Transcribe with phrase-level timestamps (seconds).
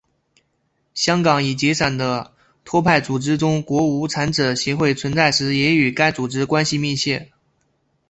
[0.95, 2.33] 香港已解散的
[2.65, 7.31] 托派组织中国无产者协会存在时也与该组织关系密切。